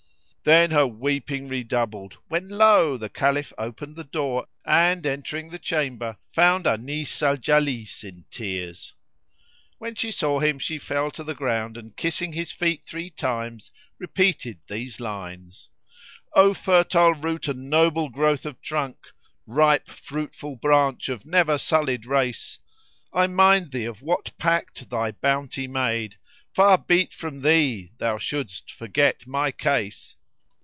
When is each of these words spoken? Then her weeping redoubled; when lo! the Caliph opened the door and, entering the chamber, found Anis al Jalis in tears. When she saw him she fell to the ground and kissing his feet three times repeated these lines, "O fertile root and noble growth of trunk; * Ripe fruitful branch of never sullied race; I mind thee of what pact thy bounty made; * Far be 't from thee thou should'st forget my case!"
Then 0.43 0.71
her 0.71 0.87
weeping 0.87 1.49
redoubled; 1.49 2.13
when 2.27 2.49
lo! 2.49 2.97
the 2.97 3.09
Caliph 3.09 3.53
opened 3.59 3.95
the 3.95 4.03
door 4.03 4.47
and, 4.65 5.05
entering 5.05 5.51
the 5.51 5.59
chamber, 5.59 6.17
found 6.33 6.65
Anis 6.65 7.21
al 7.21 7.37
Jalis 7.37 8.03
in 8.03 8.25
tears. 8.31 8.95
When 9.77 9.93
she 9.93 10.09
saw 10.09 10.39
him 10.39 10.57
she 10.57 10.79
fell 10.79 11.11
to 11.11 11.23
the 11.23 11.35
ground 11.35 11.77
and 11.77 11.95
kissing 11.95 12.33
his 12.33 12.51
feet 12.51 12.81
three 12.87 13.11
times 13.11 13.71
repeated 13.99 14.57
these 14.67 14.99
lines, 14.99 15.69
"O 16.33 16.55
fertile 16.55 17.13
root 17.13 17.47
and 17.47 17.69
noble 17.69 18.09
growth 18.09 18.47
of 18.47 18.59
trunk; 18.63 19.11
* 19.31 19.45
Ripe 19.45 19.89
fruitful 19.89 20.55
branch 20.55 21.07
of 21.07 21.23
never 21.23 21.59
sullied 21.59 22.07
race; 22.07 22.57
I 23.13 23.27
mind 23.27 23.69
thee 23.71 23.85
of 23.85 24.01
what 24.01 24.35
pact 24.39 24.89
thy 24.89 25.11
bounty 25.11 25.67
made; 25.67 26.17
* 26.35 26.53
Far 26.55 26.79
be 26.79 27.05
't 27.05 27.13
from 27.13 27.37
thee 27.37 27.91
thou 27.99 28.17
should'st 28.17 28.71
forget 28.71 29.27
my 29.27 29.51
case!" 29.51 30.17